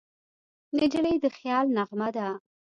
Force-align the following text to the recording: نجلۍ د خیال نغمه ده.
نجلۍ 0.77 1.15
د 1.23 1.25
خیال 1.37 1.65
نغمه 1.77 2.09
ده. 2.15 2.27